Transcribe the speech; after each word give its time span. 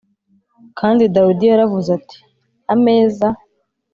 Kandi 0.79 1.03
dawidi 1.15 1.45
yaravuze 1.51 1.89
ati 1.97 2.17
ameza 2.73 3.27